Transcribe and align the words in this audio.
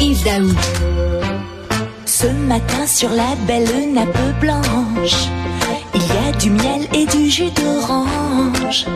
Yves. 0.00 0.54
Ce 2.04 2.26
matin 2.26 2.86
sur 2.86 3.08
la 3.10 3.34
belle 3.46 3.92
nappe 3.92 4.40
blanche, 4.40 5.28
il 5.96 6.02
y 6.02 6.28
a 6.28 6.32
du 6.38 6.50
miel 6.50 6.86
et 6.94 7.06
du 7.06 7.30
jus 7.30 7.50
d'orange, 7.50 8.86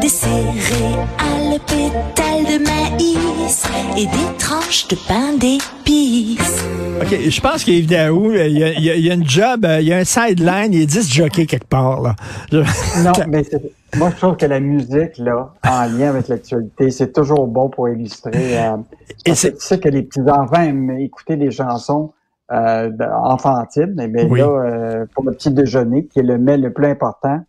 des 0.00 0.08
céréales, 0.08 1.60
pétales 1.66 2.44
de 2.44 2.64
maïs 2.64 3.64
et 3.96 4.06
des 4.06 4.36
tranches 4.38 4.88
de 4.88 4.96
pain 5.06 5.32
d'épices. 5.38 6.64
OK, 7.00 7.16
je 7.30 7.40
pense 7.40 7.64
Daou, 7.86 8.32
il 8.32 8.58
y, 8.58 8.64
a, 8.64 8.70
il 8.72 8.82
y 8.84 8.90
a- 8.90 8.94
il 8.96 9.04
y 9.06 9.10
a 9.10 9.14
une 9.14 9.28
job, 9.28 9.64
euh, 9.64 9.80
il 9.80 9.86
y 9.88 9.92
a 9.92 9.98
un 9.98 10.04
sideline, 10.04 10.72
il 10.72 10.82
est 10.82 10.86
10 10.86 11.12
jockey 11.12 11.46
quelque 11.46 11.66
part. 11.68 12.00
Là. 12.02 12.16
Je- 12.50 12.58
Non, 13.04 13.12
mais 13.28 13.44
c'est- 13.44 13.62
moi, 13.96 14.10
je 14.10 14.16
trouve 14.16 14.36
que 14.36 14.46
la 14.46 14.58
musique, 14.60 15.18
là, 15.18 15.52
en 15.64 15.84
lien 15.86 16.10
avec 16.10 16.28
l'actualité, 16.28 16.90
c'est 16.90 17.12
toujours 17.12 17.46
bon 17.46 17.68
pour 17.68 17.88
illustrer. 17.88 18.32
euh, 18.58 18.76
Et 19.24 19.34
c'est- 19.34 19.52
tu 19.52 19.60
sais 19.64 19.78
que 19.78 19.88
les 19.88 20.02
petits-enfants 20.02 20.60
aiment 20.62 20.98
écouter 20.98 21.36
des 21.36 21.50
chansons 21.52 22.12
euh, 22.52 22.88
bien 22.90 24.28
Oui. 24.28 24.40
là, 24.40 24.46
euh, 24.46 25.06
pour 25.14 25.24
le 25.24 25.32
petit 25.32 25.50
déjeuner, 25.50 26.06
qui 26.06 26.20
est 26.20 26.22
le 26.22 26.38
mets 26.38 26.56
le 26.56 26.72
plus 26.72 26.86
important, 26.86 27.40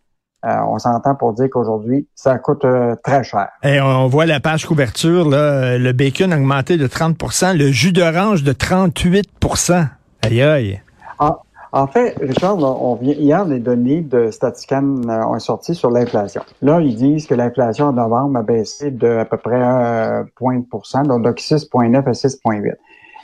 euh, 0.44 0.56
on 0.68 0.78
s'entend 0.78 1.14
pour 1.14 1.34
dire 1.34 1.48
qu'aujourd'hui, 1.50 2.06
ça 2.14 2.38
coûte 2.38 2.64
euh, 2.64 2.96
très 3.04 3.22
cher. 3.22 3.48
Et 3.62 3.80
on 3.80 4.06
voit 4.06 4.24
la 4.26 4.40
page 4.40 4.64
couverture, 4.66 5.28
là, 5.28 5.36
euh, 5.36 5.78
le 5.78 5.92
bacon 5.92 6.32
a 6.32 6.36
augmenté 6.36 6.78
de 6.78 6.86
30% 6.86 7.56
le 7.56 7.70
jus 7.70 7.92
d'orange 7.92 8.42
de 8.42 8.52
38% 8.52 9.86
Aïe 10.22 10.42
aïe. 10.42 10.80
En, 11.18 11.36
en 11.72 11.86
fait, 11.86 12.16
Richard, 12.20 12.58
on 12.58 12.94
vient 12.96 13.14
hier 13.14 13.44
les 13.44 13.60
données 13.60 14.00
de 14.00 14.30
Statiscan 14.30 15.02
euh, 15.08 15.22
ont 15.24 15.38
sorti 15.38 15.74
sur 15.74 15.90
l'inflation. 15.90 16.42
Là, 16.62 16.80
ils 16.80 16.96
disent 16.96 17.26
que 17.26 17.34
l'inflation 17.34 17.86
en 17.86 17.92
novembre 17.92 18.38
a 18.38 18.42
baissé 18.42 18.90
de 18.90 19.18
à 19.18 19.24
peu 19.24 19.36
près 19.36 19.60
un 19.62 20.26
point 20.36 20.58
de 20.58 20.64
pourcent, 20.64 21.02
donc 21.02 21.22
de 21.22 21.30
6,9 21.30 21.96
à 21.96 22.12
6,8. 22.12 22.72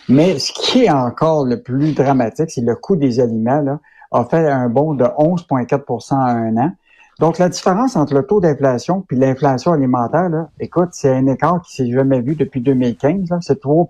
Mais 0.09 0.39
ce 0.39 0.53
qui 0.53 0.85
est 0.85 0.91
encore 0.91 1.45
le 1.47 1.63
plus 1.63 1.93
dramatique, 1.95 2.51
c'est 2.51 2.61
le 2.61 2.77
coût 2.77 2.97
des 2.97 3.21
aliments 3.21 3.61
là, 3.61 3.81
a 4.13 4.25
fait 4.25 4.49
un 4.49 4.69
bond 4.69 4.95
de 4.95 5.05
11,4% 5.05 6.15
en 6.15 6.19
un 6.19 6.57
an. 6.57 6.73
Donc, 7.19 7.39
la 7.39 7.49
différence 7.49 7.97
entre 7.97 8.15
le 8.15 8.27
taux 8.27 8.41
d'inflation 8.41 9.01
puis 9.01 9.17
l'inflation 9.17 9.73
alimentaire, 9.73 10.29
là, 10.29 10.51
écoute, 10.61 10.91
c'est 10.93 11.11
un 11.11 11.27
écart 11.27 11.63
qui 11.63 11.75
s'est 11.75 11.91
jamais 11.91 12.21
vu 12.21 12.35
depuis 12.35 12.61
2015. 12.61 13.31
là. 13.31 13.39
C'est 13.41 13.61
3 13.61 13.87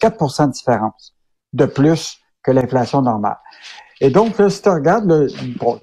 4% 0.00 0.46
de 0.46 0.52
différence 0.52 1.14
de 1.52 1.66
plus 1.66 2.18
que 2.42 2.50
l'inflation 2.50 3.02
normale. 3.02 3.36
Et 4.00 4.08
donc, 4.10 4.38
là, 4.38 4.48
si 4.48 4.62
tu 4.62 4.70
regardes, 4.70 5.06
le- 5.10 5.28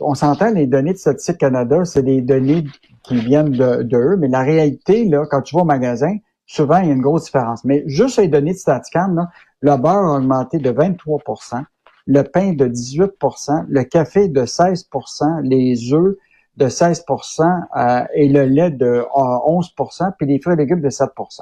on 0.01 0.15
s'entend, 0.15 0.49
les 0.49 0.65
données 0.65 0.93
de 0.93 0.97
Statistique 0.97 1.37
Canada, 1.37 1.85
c'est 1.85 2.01
des 2.01 2.21
données 2.21 2.65
qui 3.03 3.15
viennent 3.19 3.51
de, 3.51 3.83
de 3.83 3.97
eux, 3.97 4.17
mais 4.17 4.27
la 4.27 4.41
réalité, 4.41 5.05
là, 5.05 5.25
quand 5.29 5.43
tu 5.43 5.55
vas 5.55 5.61
au 5.61 5.65
magasin, 5.65 6.17
souvent, 6.47 6.77
il 6.79 6.87
y 6.87 6.89
a 6.89 6.93
une 6.93 7.01
grosse 7.01 7.25
différence. 7.25 7.63
Mais 7.63 7.83
juste 7.85 8.17
les 8.17 8.27
données 8.27 8.53
de 8.53 8.57
Statican, 8.57 9.09
là, 9.09 9.29
le 9.61 9.77
beurre 9.77 10.13
a 10.13 10.17
augmenté 10.17 10.59
de 10.59 10.71
23% 10.71 11.63
le 12.05 12.21
pain 12.23 12.53
de 12.53 12.67
18% 12.67 13.65
le 13.67 13.83
café 13.83 14.27
de 14.27 14.41
16% 14.41 15.41
les 15.43 15.93
œufs 15.93 16.15
de 16.57 16.67
16% 16.67 17.43
euh, 17.75 18.05
et 18.15 18.29
le 18.29 18.45
lait 18.45 18.71
de 18.71 18.85
euh, 18.85 19.03
11% 19.13 20.11
puis 20.17 20.27
les 20.27 20.39
fruits 20.39 20.53
et 20.53 20.57
légumes 20.57 20.81
de 20.81 20.89
7% 20.89 21.41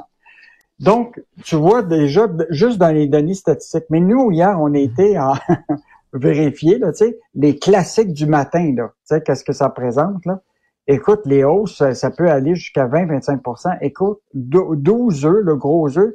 donc, 0.79 1.21
tu 1.43 1.55
vois 1.55 1.83
déjà, 1.83 2.27
juste 2.49 2.77
dans 2.77 2.91
les 2.91 3.07
données 3.07 3.33
statistiques. 3.33 3.85
Mais 3.89 4.01
nous, 4.01 4.31
hier, 4.31 4.59
on 4.59 4.73
été 4.73 5.17
en 5.17 5.33
vérifier, 6.13 6.79
là, 6.79 6.91
les 7.33 7.57
classiques 7.57 8.13
du 8.13 8.25
matin, 8.25 8.73
là. 8.75 9.19
Qu'est-ce 9.21 9.43
que 9.43 9.53
ça 9.53 9.69
présente, 9.69 10.25
là? 10.25 10.41
Écoute, 10.87 11.21
les 11.25 11.43
hausses, 11.43 11.81
ça, 11.93 12.11
peut 12.11 12.29
aller 12.29 12.53
jusqu'à 12.53 12.87
20-25% 12.87 13.77
Écoute, 13.81 14.19
dou- 14.35 14.75
12 14.75 15.25
œufs, 15.25 15.43
le 15.43 15.55
gros 15.55 15.97
œuf, 15.97 16.13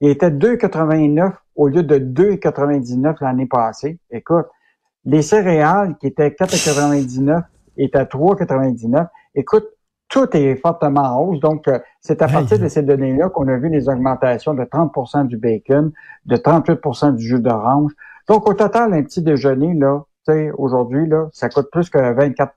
il 0.00 0.10
était 0.10 0.30
2,89 0.30 1.32
au 1.54 1.68
lieu 1.68 1.82
de 1.82 1.98
2,99 1.98 3.16
l'année 3.20 3.46
passée. 3.46 3.98
Écoute, 4.10 4.46
les 5.04 5.22
céréales 5.22 5.96
qui 5.98 6.08
étaient 6.08 6.28
4,99 6.28 7.42
étaient 7.78 7.98
à 7.98 8.04
3,99. 8.04 9.08
Écoute, 9.34 9.66
tout 10.08 10.36
est 10.36 10.56
fortement 10.56 11.02
en 11.02 11.20
hausse. 11.20 11.40
Donc, 11.40 11.68
euh, 11.68 11.78
c'est 12.00 12.22
à 12.22 12.28
partir 12.28 12.58
de 12.58 12.68
ces 12.68 12.82
données-là 12.82 13.28
qu'on 13.30 13.48
a 13.48 13.56
vu 13.56 13.68
les 13.68 13.88
augmentations 13.88 14.54
de 14.54 14.64
30% 14.64 15.26
du 15.26 15.36
bacon, 15.36 15.92
de 16.26 16.36
38% 16.36 17.14
du 17.14 17.26
jus 17.26 17.40
d'orange. 17.40 17.92
Donc, 18.28 18.48
au 18.48 18.54
total, 18.54 18.92
un 18.92 19.02
petit 19.02 19.22
déjeuner, 19.22 19.74
là, 19.74 20.04
tu 20.26 20.32
sais, 20.32 20.50
aujourd'hui, 20.56 21.06
là, 21.08 21.28
ça 21.32 21.48
coûte 21.48 21.68
plus 21.70 21.90
que 21.90 21.98
24 21.98 22.52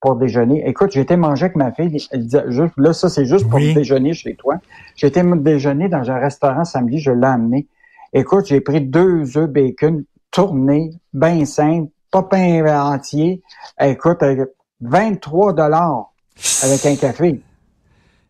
pour 0.00 0.16
déjeuner. 0.16 0.62
Écoute, 0.68 0.90
j'ai 0.92 1.00
été 1.00 1.16
manger 1.16 1.46
avec 1.46 1.56
ma 1.56 1.72
fille, 1.72 1.96
elle 2.10 2.24
disait, 2.24 2.44
juste, 2.48 2.74
là, 2.76 2.92
ça, 2.92 3.08
c'est 3.08 3.24
juste 3.24 3.48
pour 3.48 3.58
Oui. 3.58 3.74
déjeuner 3.74 4.14
chez 4.14 4.34
toi. 4.34 4.56
J'ai 4.96 5.08
été 5.08 5.22
déjeuner 5.24 5.88
dans 5.88 6.10
un 6.10 6.18
restaurant 6.18 6.64
samedi, 6.64 6.98
je 7.00 7.10
l'ai 7.10 7.26
amené. 7.26 7.66
Écoute, 8.12 8.46
j'ai 8.46 8.60
pris 8.60 8.80
deux 8.80 9.36
œufs 9.36 9.48
bacon 9.48 10.04
tournés, 10.30 10.90
bien 11.12 11.44
simples, 11.44 11.90
pas 12.10 12.22
pain 12.22 12.64
entier. 12.92 13.42
Écoute, 13.80 14.22
avec 14.22 14.48
23 14.80 15.52
dollars 15.52 16.12
avec 16.62 16.86
un 16.86 16.96
café. 16.96 17.40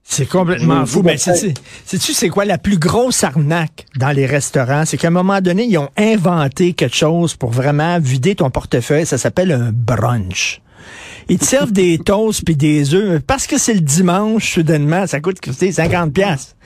C'est 0.02 0.26
complètement 0.26 0.86
fou. 0.86 1.02
Mais 1.02 1.18
sais-tu, 1.18 2.14
c'est 2.14 2.30
quoi 2.30 2.46
la 2.46 2.56
plus 2.56 2.78
grosse 2.78 3.22
arnaque 3.24 3.84
dans 3.98 4.10
les 4.10 4.24
restaurants? 4.24 4.84
C'est 4.86 4.96
qu'à 4.96 5.08
un 5.08 5.10
moment 5.10 5.42
donné, 5.42 5.64
ils 5.64 5.76
ont 5.76 5.90
inventé 5.98 6.72
quelque 6.72 6.96
chose 6.96 7.36
pour 7.36 7.50
vraiment 7.50 7.98
vider 7.98 8.34
ton 8.34 8.48
portefeuille. 8.48 9.04
Ça 9.04 9.18
s'appelle 9.18 9.52
un 9.52 9.70
brunch. 9.70 10.62
Ils 11.30 11.38
te 11.38 11.44
servent 11.44 11.72
des 11.72 11.98
toasts 11.98 12.42
puis 12.44 12.56
des 12.56 12.94
œufs. 12.94 13.20
Parce 13.26 13.46
que 13.46 13.58
c'est 13.58 13.74
le 13.74 13.80
dimanche, 13.80 14.54
soudainement, 14.54 15.06
ça 15.06 15.20
coûte 15.20 15.40
tu 15.40 15.52
sais, 15.52 15.72
50 15.72 16.12
pièces. 16.12 16.56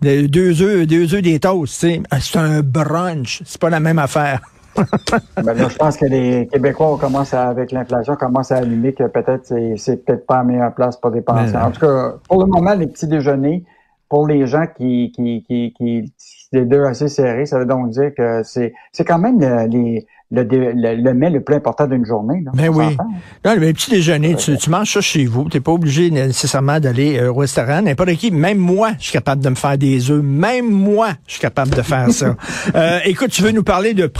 Deux 0.00 0.62
œufs, 0.62 0.86
deux 0.86 1.14
œufs, 1.14 1.22
des 1.22 1.40
toasts. 1.40 1.80
tu 1.80 1.86
sais. 1.88 2.02
C'est 2.20 2.38
un 2.38 2.60
brunch. 2.60 3.42
C'est 3.44 3.60
pas 3.60 3.70
la 3.70 3.80
même 3.80 3.98
affaire. 3.98 4.40
Ben 5.36 5.52
là, 5.52 5.68
je 5.68 5.76
pense 5.76 5.98
que 5.98 6.06
les 6.06 6.48
Québécois, 6.50 6.94
on 6.94 6.96
commence 6.96 7.34
à, 7.34 7.48
avec 7.48 7.72
l'inflation, 7.72 8.16
commencent 8.16 8.52
à 8.52 8.56
allumer 8.56 8.94
que 8.94 9.04
peut-être 9.04 9.44
c'est, 9.44 9.74
c'est 9.76 10.02
peut-être 10.02 10.26
pas 10.26 10.38
la 10.38 10.44
meilleure 10.44 10.74
place 10.74 10.96
pour 10.96 11.10
dépenser. 11.10 11.56
En 11.56 11.70
tout 11.70 11.80
cas, 11.80 12.14
pour 12.26 12.40
le 12.40 12.46
moment, 12.46 12.72
les 12.72 12.86
petits 12.86 13.06
déjeuners, 13.06 13.64
pour 14.08 14.26
les 14.26 14.46
gens 14.46 14.64
qui, 14.66 15.12
qui, 15.14 15.42
qui, 15.42 15.74
qui 15.76 16.12
les 16.52 16.64
deux 16.64 16.84
assez 16.84 17.08
serrés, 17.08 17.46
ça 17.46 17.58
veut 17.58 17.66
donc 17.66 17.90
dire 17.90 18.14
que 18.14 18.42
c'est, 18.44 18.72
c'est 18.92 19.04
quand 19.04 19.18
même 19.18 19.40
le, 19.40 19.66
les, 19.66 20.06
le, 20.32 20.42
le, 20.42 20.94
le 20.94 21.14
mets 21.14 21.30
le 21.30 21.40
plus 21.42 21.54
important 21.54 21.86
d'une 21.86 22.06
journée. 22.06 22.42
Là, 22.44 22.52
Ben 22.54 22.70
On 22.70 22.78
oui. 22.78 22.96
Non, 23.44 23.54
mais 23.58 23.72
petit 23.72 23.90
déjeuner, 23.90 24.34
tu, 24.34 24.56
tu 24.56 24.70
manges 24.70 24.92
ça 24.92 25.00
chez 25.02 25.26
vous. 25.26 25.48
T'es 25.48 25.60
pas 25.60 25.72
obligé 25.72 26.10
nécessairement 26.10 26.80
d'aller 26.80 27.18
euh, 27.18 27.30
au 27.30 27.34
restaurant. 27.34 27.82
N'importe 27.82 28.14
qui, 28.14 28.30
même 28.30 28.58
moi, 28.58 28.92
je 28.98 29.04
suis 29.04 29.12
capable 29.12 29.44
de 29.44 29.50
me 29.50 29.54
faire 29.54 29.76
des 29.76 30.10
œufs. 30.10 30.22
Même 30.22 30.70
moi, 30.70 31.10
je 31.26 31.32
suis 31.32 31.40
capable 31.40 31.70
de 31.70 31.82
faire 31.82 32.10
ça. 32.10 32.36
Euh, 32.74 33.00
écoute, 33.04 33.30
tu 33.30 33.42
veux 33.42 33.50
nous 33.50 33.62
parler 33.62 33.92
de 33.92 34.10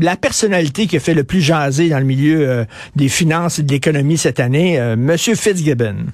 la 0.00 0.16
personnalité 0.16 0.86
qui 0.86 0.96
a 0.96 1.00
fait 1.00 1.14
le 1.14 1.22
plus 1.24 1.40
jaser 1.40 1.88
dans 1.88 1.98
le 1.98 2.04
milieu 2.04 2.48
euh, 2.48 2.64
des 2.96 3.08
finances 3.08 3.58
et 3.58 3.62
de 3.62 3.70
l'économie 3.70 4.16
cette 4.16 4.40
année, 4.40 4.80
euh, 4.80 4.96
Monsieur 4.96 5.34
Fitzgibbon. 5.34 6.06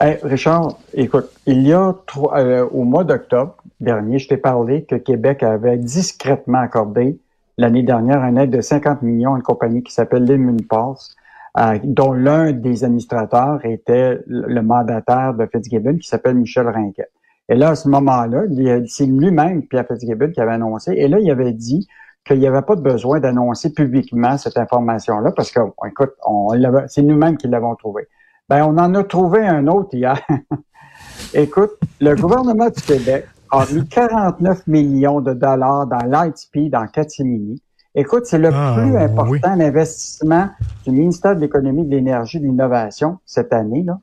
Hey, 0.00 0.18
Richard, 0.22 0.78
écoute, 0.94 1.30
il 1.46 1.66
y 1.66 1.72
a 1.72 1.94
trois, 2.06 2.38
euh, 2.38 2.66
au 2.70 2.84
mois 2.84 3.04
d'octobre 3.04 3.56
dernier, 3.80 4.18
je 4.18 4.28
t'ai 4.28 4.36
parlé 4.36 4.84
que 4.84 4.96
Québec 4.96 5.42
avait 5.42 5.78
discrètement 5.78 6.60
accordé 6.60 7.18
l'année 7.60 7.82
dernière 7.82 8.22
un 8.22 8.36
aide 8.36 8.50
de 8.50 8.60
50 8.60 9.02
millions 9.02 9.34
à 9.34 9.36
une 9.36 9.42
compagnie 9.42 9.82
qui 9.82 9.92
s'appelle 9.92 10.24
l'Immunpass, 10.24 11.14
euh, 11.58 11.78
dont 11.84 12.12
l'un 12.12 12.52
des 12.52 12.84
administrateurs 12.84 13.60
était 13.64 14.18
le 14.26 14.62
mandataire 14.62 15.34
de 15.34 15.46
Fitzgibbon 15.46 15.98
qui 15.98 16.08
s'appelle 16.08 16.36
Michel 16.36 16.68
Rinquet. 16.68 17.08
Et 17.48 17.56
là, 17.56 17.70
à 17.70 17.74
ce 17.74 17.88
moment-là, 17.88 18.44
c'est 18.86 19.06
lui-même, 19.06 19.66
Pierre 19.66 19.86
Fitzgibbon, 19.86 20.30
qui 20.30 20.40
avait 20.40 20.52
annoncé, 20.52 20.92
et 20.92 21.08
là, 21.08 21.18
il 21.18 21.30
avait 21.30 21.52
dit 21.52 21.86
qu'il 22.24 22.38
n'y 22.38 22.46
avait 22.46 22.62
pas 22.62 22.76
de 22.76 22.80
besoin 22.80 23.20
d'annoncer 23.20 23.72
publiquement 23.74 24.38
cette 24.38 24.56
information-là, 24.56 25.32
parce 25.32 25.50
que, 25.50 25.60
écoute, 25.86 26.12
on 26.24 26.50
c'est 26.88 27.02
nous-mêmes 27.02 27.36
qui 27.36 27.48
l'avons 27.48 27.74
trouvé. 27.74 28.06
Ben, 28.48 28.64
on 28.64 28.78
en 28.78 28.94
a 28.94 29.04
trouvé 29.04 29.46
un 29.46 29.66
autre 29.66 29.90
hier. 29.92 30.20
Écoute, 31.34 31.70
le 32.00 32.16
gouvernement 32.16 32.68
du 32.68 32.82
Québec 32.82 33.26
a 33.50 33.66
mis 33.72 33.86
49 33.86 34.66
millions 34.66 35.20
de 35.20 35.32
dollars 35.32 35.86
dans 35.86 35.98
l'ITP 36.06 36.70
dans 36.70 36.86
Catimini. 36.86 37.60
Écoute, 37.94 38.26
c'est 38.26 38.38
le 38.38 38.50
Ah, 38.52 38.74
plus 38.76 38.92
oui. 38.92 39.02
important 39.02 39.50
investissement 39.60 40.48
du 40.86 40.92
ministère 40.92 41.34
de 41.34 41.40
l'Économie, 41.40 41.84
de 41.84 41.90
l'Énergie 41.90 42.36
et 42.36 42.40
de 42.40 42.46
l'Innovation 42.46 43.18
cette 43.26 43.52
année. 43.52 43.82
Là. 43.82 43.98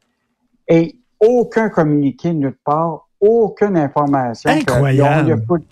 Et 0.68 0.98
aucun 1.22 1.70
communiqué 1.70 2.34
nulle 2.34 2.58
part, 2.66 3.08
aucune 3.22 3.78
information. 3.78 4.50
Incroyable. 4.50 5.28
Il 5.30 5.32
a, 5.32 5.38
fallu, 5.38 5.64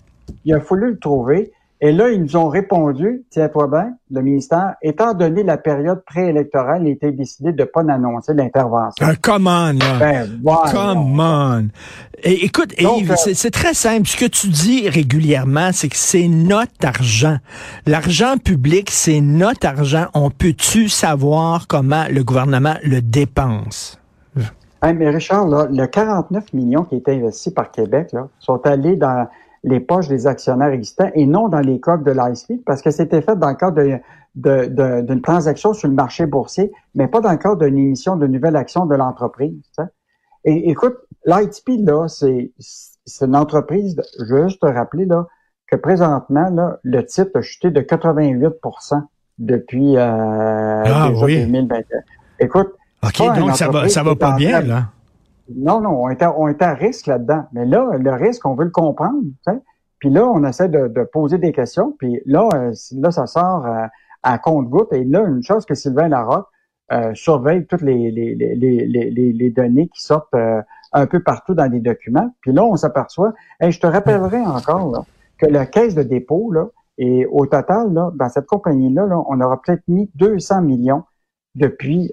il 0.46 0.54
a 0.54 0.60
fallu 0.60 0.90
le 0.92 0.98
trouver. 0.98 1.52
Et 1.80 1.92
là, 1.92 2.08
ils 2.08 2.22
nous 2.22 2.36
ont 2.36 2.48
répondu, 2.48 3.24
tiens-toi 3.28 3.66
bien, 3.68 3.92
le 4.10 4.22
ministère, 4.22 4.76
étant 4.80 5.12
donné 5.12 5.42
la 5.42 5.58
période 5.58 6.02
préélectorale, 6.06 6.82
il 6.86 6.92
était 6.92 7.12
décidé 7.12 7.52
de 7.52 7.60
ne 7.60 7.66
pas 7.66 7.80
annoncer 7.80 8.32
l'intervention. 8.32 9.06
Un 9.06 9.14
come 9.14 9.46
on, 9.46 9.72
là. 9.78 9.98
Ben, 9.98 10.40
voilà. 10.42 10.72
Come 10.72 11.20
on. 11.20 11.68
Et, 12.22 12.46
écoute, 12.46 12.72
euh, 12.80 13.14
c'est- 13.16 13.50
très 13.50 13.74
simple. 13.74 14.06
Ce 14.06 14.16
que 14.16 14.24
tu 14.24 14.48
dis 14.48 14.88
régulièrement, 14.88 15.70
c'est 15.72 15.88
que 15.88 15.96
c'est 15.96 16.28
notre 16.28 16.72
argent. 16.82 17.36
L'argent 17.86 18.38
public, 18.42 18.88
c'est 18.90 19.20
notre 19.20 19.66
argent. 19.66 20.06
On 20.14 20.30
peut-tu 20.30 20.88
savoir 20.88 21.66
comment 21.66 22.04
le 22.10 22.24
gouvernement 22.24 22.74
le 22.82 23.02
dépense? 23.02 24.00
Hey, 24.82 24.94
mais 24.94 25.10
Richard, 25.10 25.46
là, 25.46 25.66
le 25.70 25.86
49 25.86 26.52
millions 26.52 26.84
qui 26.84 26.96
été 26.96 27.12
investi 27.12 27.50
par 27.50 27.70
Québec 27.70 28.08
là, 28.12 28.28
sont 28.38 28.60
allés 28.66 28.96
dans 28.96 29.26
les 29.66 29.80
poches 29.80 30.08
des 30.08 30.26
actionnaires 30.26 30.70
existants 30.70 31.10
et 31.14 31.26
non 31.26 31.48
dans 31.48 31.60
les 31.60 31.80
coques 31.80 32.04
de 32.04 32.12
l'ISP 32.12 32.64
parce 32.64 32.80
que 32.80 32.90
c'était 32.90 33.20
fait 33.20 33.36
dans 33.36 33.48
le 33.48 33.56
cadre 33.56 33.82
d'une 33.82 34.00
de, 34.36 35.00
de, 35.00 35.14
transaction 35.20 35.72
sur 35.72 35.88
le 35.88 35.94
marché 35.94 36.24
boursier, 36.24 36.70
mais 36.94 37.08
pas 37.08 37.20
dans 37.20 37.32
le 37.32 37.36
cadre 37.36 37.64
d'une 37.64 37.76
émission 37.76 38.16
de 38.16 38.26
nouvelles 38.26 38.56
actions 38.56 38.86
de 38.86 38.94
l'entreprise. 38.94 39.60
Et 40.44 40.70
écoute, 40.70 40.96
l'ITP, 41.24 41.84
là, 41.84 42.06
c'est 42.06 42.52
une 43.20 43.36
entreprise, 43.36 44.00
je 44.20 44.34
veux 44.34 44.48
juste 44.48 44.60
te 44.60 44.66
rappeler 44.66 45.04
là, 45.04 45.26
que 45.66 45.74
présentement, 45.74 46.48
là, 46.50 46.78
le 46.84 47.04
titre 47.04 47.30
a 47.34 47.42
chuté 47.42 47.70
de 47.70 47.80
88% 47.80 49.02
depuis 49.38 49.96
euh, 49.96 50.82
ah, 50.86 51.08
déjà 51.10 51.26
2021. 51.26 51.82
Écoute, 52.38 52.72
OK, 53.02 53.36
donc 53.36 53.56
ça 53.56 53.68
va, 53.68 53.88
ça 53.88 54.02
va 54.04 54.14
pas 54.14 54.36
bien, 54.36 54.60
là. 54.60 54.90
Non, 55.54 55.80
non, 55.80 56.02
on 56.02 56.08
était, 56.10 56.26
on 56.26 56.48
était 56.48 56.64
à 56.64 56.74
risque 56.74 57.06
là-dedans. 57.06 57.44
Mais 57.52 57.64
là, 57.66 57.96
le 57.98 58.12
risque, 58.12 58.44
on 58.46 58.54
veut 58.54 58.64
le 58.64 58.70
comprendre. 58.70 59.22
Puis 59.98 60.10
là, 60.10 60.26
on 60.26 60.44
essaie 60.44 60.68
de, 60.68 61.04
poser 61.04 61.38
des 61.38 61.52
questions. 61.52 61.94
Puis 61.98 62.20
là, 62.26 62.48
euh, 62.54 62.72
là, 62.92 63.10
ça 63.10 63.26
sort 63.26 63.66
euh, 63.66 63.86
à 64.22 64.38
compte-goutte. 64.38 64.92
Et 64.92 65.04
là, 65.04 65.24
une 65.26 65.42
chose 65.42 65.64
que 65.64 65.74
Sylvain 65.74 66.08
Larocque 66.08 66.48
euh, 66.92 67.14
surveille 67.14 67.66
toutes 67.66 67.82
les, 67.82 68.10
les, 68.10 68.34
les, 68.34 69.32
les, 69.32 69.50
données 69.50 69.88
qui 69.88 70.02
sortent 70.02 70.34
un 70.92 71.06
peu 71.06 71.20
partout 71.20 71.54
dans 71.54 71.70
les 71.70 71.80
documents. 71.80 72.30
Puis 72.40 72.52
là, 72.52 72.64
on 72.64 72.76
s'aperçoit, 72.76 73.32
et 73.60 73.70
je 73.70 73.80
te 73.80 73.86
rappellerai 73.86 74.40
encore 74.40 74.92
là, 74.92 75.00
que 75.38 75.46
la 75.46 75.66
caisse 75.66 75.94
de 75.94 76.02
dépôt, 76.02 76.52
là, 76.52 76.66
et 76.98 77.26
au 77.26 77.44
total, 77.46 77.92
là, 77.92 78.10
dans 78.14 78.28
cette 78.28 78.46
compagnie-là, 78.46 79.06
là, 79.06 79.20
on 79.28 79.40
aura 79.40 79.60
peut-être 79.60 79.82
mis 79.88 80.10
200 80.14 80.62
millions 80.62 81.02
depuis 81.54 82.10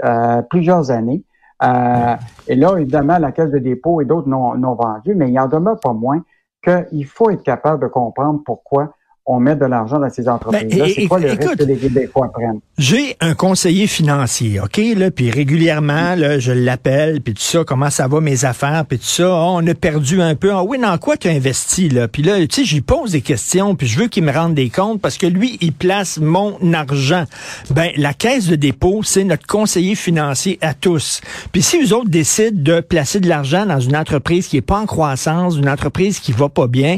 plusieurs 0.50 0.90
années. 0.90 1.24
Euh, 1.64 2.16
et 2.48 2.56
là, 2.56 2.76
évidemment, 2.78 3.18
la 3.18 3.32
Caisse 3.32 3.52
de 3.52 3.60
dépôt 3.60 4.02
et 4.02 4.06
d'autres 4.06 4.28
n'ont 4.28 4.76
vendu, 4.76 5.16
mais 5.16 5.30
il 5.30 5.40
en 5.40 5.48
demeure 5.48 5.80
pas 5.80 5.94
moins 5.94 6.22
qu'il 6.64 7.06
faut 7.06 7.30
être 7.30 7.44
capable 7.44 7.84
de 7.84 7.88
comprendre 7.88 8.42
pourquoi 8.46 8.94
on 9.26 9.40
met 9.40 9.56
de 9.56 9.66
l'argent 9.66 10.00
dans 10.00 10.10
ces 10.10 10.28
entreprises-là. 10.28 10.86
C'est 10.94 11.08
quoi 11.08 11.20
le 11.20 11.30
risque 11.30 11.56
que 11.56 11.64
les 11.64 11.78
Québécois 11.78 12.30
prennent? 12.34 12.60
J'ai 12.78 13.16
un 13.22 13.36
conseiller 13.36 13.88
financier, 13.88 14.60
OK? 14.60 14.82
Là, 14.98 15.12
puis 15.12 15.32
régulièrement, 15.32 16.16
là, 16.16 16.40
je 16.40 16.52
l'appelle, 16.52 17.22
puis 17.22 17.34
tout 17.34 17.42
ça, 17.42 17.64
comment 17.64 17.90
ça 17.90 18.08
va 18.08 18.20
mes 18.20 18.44
affaires, 18.44 18.84
puis 18.86 19.00
tout 19.00 19.06
ça, 19.06 19.30
oh, 19.30 19.56
on 19.56 19.68
a 19.68 19.74
perdu 19.74 20.22
un 20.22 20.36
peu. 20.36 20.52
Ah 20.52 20.64
oui, 20.64 20.78
dans 20.78 20.98
quoi 20.98 21.16
tu 21.16 21.30
investis, 21.30 21.92
là? 21.92 22.10
Puis 22.10 22.22
là, 22.22 22.38
tu 22.48 22.48
sais, 22.52 22.66
j'y 22.66 22.82
pose 22.82 23.12
des 23.12 23.22
questions, 23.22 23.76
puis 23.76 23.88
je 23.88 23.98
veux 23.98 24.08
qu'il 24.08 24.24
me 24.24 24.32
rende 24.32 24.56
des 24.56 24.70
comptes 24.70 25.00
parce 25.00 25.18
que 25.18 25.28
lui, 25.28 25.58
il 25.62 25.72
place 25.72 26.18
mon 26.18 26.58
argent. 26.74 27.24
Ben, 27.70 27.92
la 27.96 28.14
caisse 28.14 28.48
de 28.48 28.56
dépôt, 28.58 29.04
c'est 29.04 29.24
notre 29.24 29.48
conseiller 29.48 29.96
financier 29.96 30.60
à 30.62 30.74
tous. 30.74 31.22
Puis 31.54 31.62
si 31.62 31.82
eux 31.82 31.96
autres 31.96 32.10
décident 32.10 32.62
de 32.62 32.82
placer 32.82 33.22
de 33.22 33.30
l'argent 33.30 33.66
dans 33.66 33.80
une 33.80 33.96
entreprise 33.96 34.48
qui 34.48 34.58
est 34.58 34.62
pas 34.62 34.80
en 34.80 34.86
croissance, 34.86 35.56
une 35.56 35.70
entreprise 35.70 36.20
qui 36.20 36.34
va 36.34 36.50
pas 36.50 36.68
bien, 36.68 36.98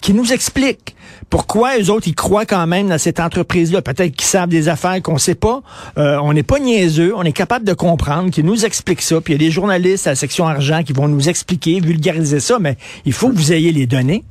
qui 0.00 0.14
nous 0.14 0.32
explique 0.32 0.94
pourquoi 1.30 1.78
eux 1.78 1.90
autres, 1.90 2.08
ils 2.08 2.14
croient 2.14 2.46
quand 2.46 2.66
même 2.66 2.88
dans 2.88 2.98
cette 2.98 3.20
entreprise-là? 3.20 3.82
Peut-être 3.82 4.12
qu'ils 4.12 4.26
savent 4.26 4.48
des 4.48 4.68
affaires 4.68 5.00
qu'on 5.02 5.18
sait 5.18 5.34
pas. 5.34 5.62
Euh, 5.98 6.18
on 6.22 6.32
n'est 6.32 6.42
pas 6.42 6.58
niaiseux. 6.58 7.14
On 7.16 7.22
est 7.22 7.32
capable 7.32 7.64
de 7.64 7.72
comprendre, 7.72 8.30
qu'ils 8.30 8.44
nous 8.44 8.64
expliquent 8.64 9.02
ça. 9.02 9.20
Puis 9.20 9.34
il 9.34 9.42
y 9.42 9.44
a 9.44 9.46
des 9.46 9.52
journalistes 9.52 10.06
à 10.06 10.10
la 10.10 10.16
section 10.16 10.46
argent 10.46 10.82
qui 10.82 10.92
vont 10.92 11.08
nous 11.08 11.28
expliquer, 11.28 11.80
vulgariser 11.80 12.40
ça, 12.40 12.58
mais 12.58 12.76
il 13.04 13.12
faut 13.12 13.28
que 13.28 13.34
vous 13.34 13.52
ayez 13.52 13.72
les 13.72 13.86
données. 13.86 14.24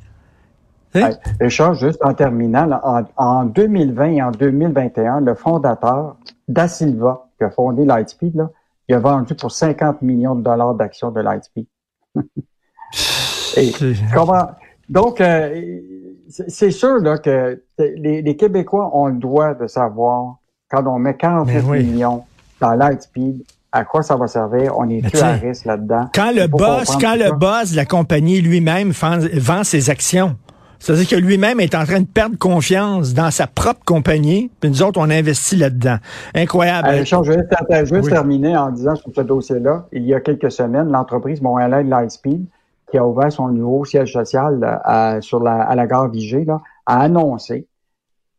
Hein? 0.94 1.10
Richard, 1.40 1.74
juste 1.74 1.98
en 2.04 2.14
terminant, 2.14 2.68
en, 3.16 3.44
2020 3.44 4.04
et 4.12 4.22
en 4.22 4.30
2021, 4.30 5.20
le 5.20 5.34
fondateur 5.34 6.16
Da 6.46 6.68
Silva, 6.68 7.26
qui 7.38 7.44
a 7.44 7.50
fondé 7.50 7.84
Lightspeed, 7.84 8.36
là, 8.36 8.50
il 8.88 8.94
a 8.94 9.00
vendu 9.00 9.34
pour 9.34 9.50
50 9.50 10.02
millions 10.02 10.34
de 10.34 10.42
dollars 10.42 10.74
d'actions 10.74 11.10
de 11.10 11.20
Lightspeed. 11.20 11.66
et 13.56 13.72
comment, 14.14 14.46
donc, 14.88 15.20
euh, 15.20 15.80
c'est 16.28 16.70
sûr 16.70 16.98
là, 16.98 17.18
que 17.18 17.62
les, 17.78 18.36
Québécois 18.36 18.90
ont 18.96 19.06
le 19.06 19.18
droit 19.18 19.54
de 19.54 19.66
savoir 19.66 20.36
quand 20.70 20.86
on 20.86 20.98
met 20.98 21.14
49 21.14 21.68
millions 21.68 22.24
dans 22.60 22.72
Lightspeed, 22.72 23.44
à 23.72 23.84
quoi 23.84 24.02
ça 24.02 24.16
va 24.16 24.26
servir? 24.28 24.72
On 24.78 24.88
est 24.88 25.02
plus 25.02 25.20
à 25.20 25.32
risque 25.32 25.64
là-dedans. 25.64 26.08
Quand 26.14 26.32
le 26.32 26.46
boss, 26.46 26.96
quand 27.00 27.16
le 27.16 27.32
boss 27.32 27.72
de 27.72 27.76
la 27.76 27.84
compagnie 27.84 28.40
lui-même 28.40 28.92
vend 28.92 29.64
ses 29.64 29.90
actions, 29.90 30.36
c'est-à-dire 30.84 31.08
que 31.08 31.16
lui-même 31.16 31.60
est 31.60 31.74
en 31.74 31.84
train 31.84 32.00
de 32.00 32.06
perdre 32.06 32.36
confiance 32.38 33.14
dans 33.14 33.30
sa 33.30 33.46
propre 33.46 33.80
compagnie, 33.86 34.50
puis 34.60 34.68
nous 34.68 34.82
autres, 34.82 35.00
on 35.00 35.08
investit 35.08 35.56
là-dedans. 35.56 35.96
Incroyable. 36.34 36.88
Euh, 36.88 37.04
je 37.04 37.16
vais 37.16 37.86
juste, 37.86 38.08
terminer 38.10 38.54
en 38.56 38.70
disant 38.70 38.94
sur 38.94 39.10
ce 39.14 39.22
dossier-là, 39.22 39.86
il 39.92 40.04
y 40.04 40.14
a 40.14 40.20
quelques 40.20 40.52
semaines, 40.52 40.90
l'entreprise 40.90 41.40
Montréal 41.40 41.88
Lightspeed 41.88 42.44
qui 42.94 42.98
a 42.98 43.04
ouvert 43.04 43.32
son 43.32 43.48
nouveau 43.48 43.84
siège 43.84 44.12
social 44.12 44.60
à, 44.84 45.20
sur 45.20 45.42
la, 45.42 45.62
à 45.62 45.74
la 45.74 45.88
gare 45.88 46.08
Vigée, 46.10 46.44
là, 46.44 46.60
a 46.86 47.00
annoncé 47.00 47.66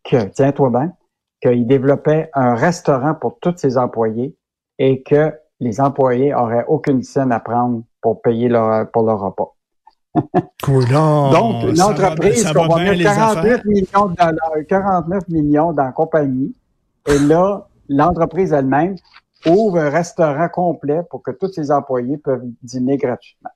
que, 0.01 0.29
tiens-toi 0.29 0.69
bien, 0.69 0.93
qu'il 1.41 1.67
développait 1.67 2.29
un 2.33 2.55
restaurant 2.55 3.15
pour 3.15 3.37
tous 3.41 3.57
ses 3.57 3.77
employés 3.77 4.37
et 4.79 5.03
que 5.03 5.33
les 5.59 5.81
employés 5.81 6.33
auraient 6.33 6.63
aucune 6.69 7.03
scène 7.03 7.33
à 7.33 7.41
prendre 7.41 7.83
pour 7.99 8.21
payer 8.21 8.47
leur, 8.47 8.89
pour 8.91 9.03
leur 9.03 9.19
repas. 9.19 9.53
Donc, 11.33 11.63
une 11.65 11.81
entreprise 11.81 12.49
qu'on 12.53 12.67
va 12.69 12.77
mettre 12.77 13.03
49 13.03 13.65
millions, 13.65 14.05
de 14.05 14.61
49 14.69 15.27
millions 15.27 15.73
dans 15.73 15.83
la 15.83 15.91
compagnie, 15.91 16.55
et 17.09 17.19
là, 17.19 17.67
l'entreprise 17.89 18.53
elle-même 18.53 18.95
ouvre 19.45 19.79
un 19.79 19.89
restaurant 19.89 20.47
complet 20.47 21.01
pour 21.09 21.21
que 21.21 21.31
tous 21.31 21.51
ses 21.51 21.71
employés 21.71 22.15
peuvent 22.15 22.45
dîner 22.63 22.95
gratuitement. 22.95 23.51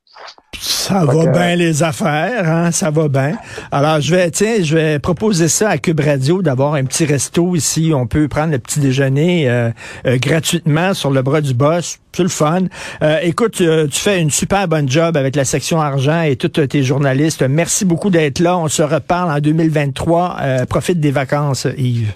Ça 0.90 1.06
va 1.06 1.28
bien 1.28 1.56
les 1.56 1.84
affaires, 1.84 2.50
hein? 2.50 2.72
Ça 2.72 2.90
va 2.90 3.08
bien. 3.08 3.38
Alors, 3.72 4.02
je 4.02 4.16
vais, 4.16 4.32
tiens, 4.32 4.56
je 4.64 4.76
vais 4.76 4.98
proposer 4.98 5.48
ça 5.48 5.70
à 5.70 5.78
Cube 5.78 6.00
Radio 6.00 6.42
d'avoir 6.42 6.74
un 6.74 6.84
petit 6.84 7.06
resto 7.06 7.56
ici. 7.56 7.92
On 7.94 8.08
peut 8.08 8.28
prendre 8.28 8.54
le 8.54 8.58
petit 8.58 8.80
déjeuner 8.80 9.48
euh, 9.48 9.70
euh, 10.08 10.18
gratuitement 10.18 10.96
sur 10.96 11.12
le 11.12 11.22
bras 11.22 11.42
du 11.42 11.54
boss. 11.54 12.00
C'est 12.12 12.24
le 12.24 12.30
fun. 12.30 12.62
Euh, 13.04 13.20
écoute, 13.22 13.58
tu 13.58 14.00
fais 14.00 14.20
une 14.20 14.32
super 14.32 14.68
bonne 14.68 14.90
job 14.90 15.16
avec 15.16 15.36
la 15.36 15.46
section 15.46 15.80
argent 15.80 16.24
et 16.24 16.36
tous 16.36 16.50
tes 16.50 16.82
journalistes. 16.82 17.44
Merci 17.48 17.86
beaucoup 17.86 18.10
d'être 18.10 18.40
là. 18.40 18.58
On 18.58 18.68
se 18.68 18.82
reparle 18.82 19.30
en 19.32 19.40
2023. 19.40 20.38
profite 20.68 21.00
des 21.00 21.12
vacances, 21.12 21.68
Yves. 21.78 22.14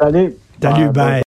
Salut. 0.00 0.34
Salut, 0.60 0.88
bye. 0.88 1.18